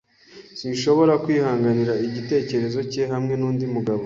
[0.59, 3.99] Sinshobora kwihanganira igitekerezo cye hamwe nundi mugabo.